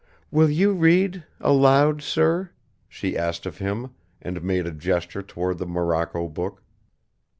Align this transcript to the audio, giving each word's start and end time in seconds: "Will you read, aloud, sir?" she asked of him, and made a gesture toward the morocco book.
"Will 0.31 0.49
you 0.49 0.73
read, 0.73 1.25
aloud, 1.39 2.01
sir?" 2.01 2.49
she 2.89 3.15
asked 3.15 3.45
of 3.45 3.59
him, 3.59 3.91
and 4.19 4.41
made 4.41 4.65
a 4.65 4.71
gesture 4.71 5.21
toward 5.21 5.59
the 5.59 5.67
morocco 5.67 6.27
book. 6.27 6.63